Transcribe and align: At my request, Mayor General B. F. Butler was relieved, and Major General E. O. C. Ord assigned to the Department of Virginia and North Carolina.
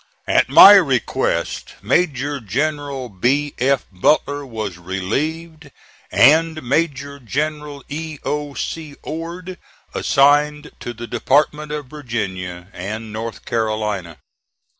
At 0.25 0.49
my 0.49 0.71
request, 0.73 1.75
Mayor 1.83 2.39
General 2.39 3.07
B. 3.07 3.53
F. 3.59 3.85
Butler 3.91 4.43
was 4.47 4.79
relieved, 4.79 5.69
and 6.11 6.63
Major 6.63 7.19
General 7.19 7.83
E. 7.87 8.17
O. 8.23 8.55
C. 8.55 8.95
Ord 9.03 9.59
assigned 9.93 10.71
to 10.79 10.93
the 10.95 11.05
Department 11.05 11.71
of 11.71 11.85
Virginia 11.85 12.69
and 12.73 13.13
North 13.13 13.45
Carolina. 13.45 14.17